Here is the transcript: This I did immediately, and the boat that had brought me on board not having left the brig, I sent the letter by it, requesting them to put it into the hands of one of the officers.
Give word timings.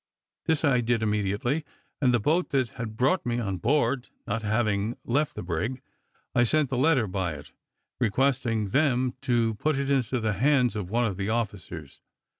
This 0.47 0.65
I 0.65 0.81
did 0.81 1.03
immediately, 1.03 1.63
and 2.01 2.11
the 2.11 2.19
boat 2.19 2.49
that 2.49 2.69
had 2.69 2.97
brought 2.97 3.23
me 3.23 3.37
on 3.37 3.57
board 3.57 4.09
not 4.25 4.41
having 4.41 4.97
left 5.05 5.35
the 5.35 5.43
brig, 5.43 5.79
I 6.33 6.43
sent 6.43 6.69
the 6.71 6.75
letter 6.79 7.05
by 7.05 7.33
it, 7.33 7.51
requesting 7.99 8.69
them 8.69 9.13
to 9.21 9.53
put 9.53 9.77
it 9.77 9.91
into 9.91 10.19
the 10.19 10.33
hands 10.33 10.75
of 10.75 10.89
one 10.89 11.05
of 11.05 11.17
the 11.17 11.29
officers. 11.29 12.01